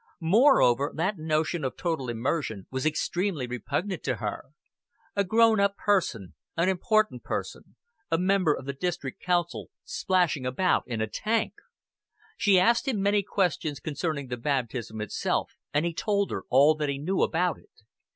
Moreover, 0.23 0.91
that 0.95 1.19
notion 1.19 1.63
of 1.63 1.77
total 1.77 2.09
immersion 2.09 2.65
was 2.71 2.87
extremely 2.87 3.45
repugnant 3.45 4.01
to 4.05 4.15
her. 4.15 4.45
A 5.15 5.23
grown 5.23 5.59
up 5.59 5.77
person, 5.77 6.33
an 6.57 6.69
important 6.69 7.21
person, 7.23 7.75
a 8.09 8.17
member 8.17 8.51
of 8.51 8.65
the 8.65 8.73
District 8.73 9.21
Council, 9.21 9.69
splashing 9.83 10.43
about 10.43 10.85
in 10.87 11.01
a 11.01 11.07
tank! 11.07 11.53
She 12.35 12.59
asked 12.59 12.87
him 12.87 12.99
many 13.03 13.21
questions 13.21 13.79
concerning 13.79 14.29
the 14.29 14.37
baptism 14.37 15.01
itself, 15.01 15.51
and 15.71 15.85
he 15.85 15.93
told 15.93 16.31
her 16.31 16.45
all 16.49 16.73
that 16.77 16.89
he 16.89 16.97
knew 16.97 17.21
about 17.21 17.59
it. 17.59 17.69